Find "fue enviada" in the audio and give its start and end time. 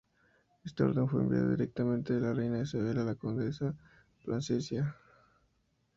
1.07-1.51